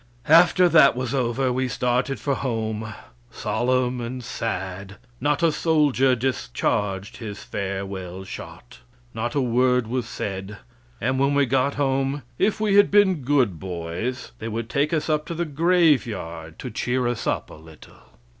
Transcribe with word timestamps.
After 0.27 0.67
that 0.67 0.95
was 0.95 1.13
over 1.13 1.53
we 1.53 1.67
started 1.67 2.19
for 2.19 2.33
home, 2.33 2.91
solemn 3.29 4.01
and 4.01 4.23
sad 4.23 4.95
"not 5.19 5.43
a 5.43 5.51
soldier 5.51 6.15
discharged 6.15 7.17
his 7.17 7.43
farewell 7.43 8.23
shot;" 8.23 8.79
not 9.13 9.35
a 9.35 9.41
word 9.41 9.85
was 9.85 10.07
said 10.07 10.57
and 10.99 11.19
when 11.19 11.35
we 11.35 11.45
got 11.45 11.75
home, 11.75 12.23
if 12.39 12.59
we 12.59 12.77
had 12.77 12.89
been 12.89 13.21
good 13.21 13.59
boys, 13.59 14.31
they 14.39 14.47
would 14.47 14.71
take 14.71 14.91
us 14.91 15.07
up 15.07 15.27
to 15.27 15.35
the 15.35 15.45
graveyard 15.45 16.57
to 16.57 16.71
cheer 16.71 17.07
us 17.07 17.27
up 17.27 17.51
a 17.51 17.53
little. 17.53 18.17